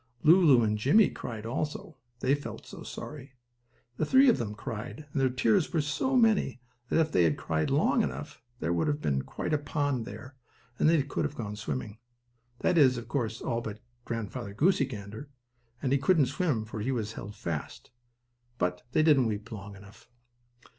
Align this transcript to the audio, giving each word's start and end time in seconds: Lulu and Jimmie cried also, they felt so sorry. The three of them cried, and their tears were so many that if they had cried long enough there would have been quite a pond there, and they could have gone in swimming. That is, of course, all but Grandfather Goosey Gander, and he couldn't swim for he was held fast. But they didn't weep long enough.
Lulu 0.23 0.63
and 0.63 0.79
Jimmie 0.79 1.11
cried 1.11 1.45
also, 1.45 1.95
they 2.21 2.33
felt 2.33 2.65
so 2.65 2.81
sorry. 2.81 3.33
The 3.97 4.05
three 4.07 4.29
of 4.29 4.39
them 4.39 4.55
cried, 4.55 5.05
and 5.11 5.21
their 5.21 5.29
tears 5.29 5.71
were 5.71 5.79
so 5.81 6.15
many 6.17 6.59
that 6.89 6.99
if 6.99 7.11
they 7.11 7.21
had 7.23 7.37
cried 7.37 7.69
long 7.69 8.01
enough 8.01 8.41
there 8.59 8.73
would 8.73 8.87
have 8.87 8.99
been 8.99 9.21
quite 9.21 9.53
a 9.53 9.59
pond 9.59 10.07
there, 10.07 10.35
and 10.79 10.89
they 10.89 11.03
could 11.03 11.23
have 11.23 11.35
gone 11.35 11.51
in 11.51 11.55
swimming. 11.55 11.99
That 12.61 12.79
is, 12.79 12.97
of 12.97 13.07
course, 13.07 13.41
all 13.43 13.61
but 13.61 13.79
Grandfather 14.03 14.55
Goosey 14.55 14.87
Gander, 14.87 15.29
and 15.83 15.91
he 15.91 15.99
couldn't 15.99 16.25
swim 16.25 16.65
for 16.65 16.79
he 16.79 16.91
was 16.91 17.13
held 17.13 17.35
fast. 17.35 17.91
But 18.57 18.81
they 18.93 19.03
didn't 19.03 19.27
weep 19.27 19.51
long 19.51 19.75
enough. 19.75 20.09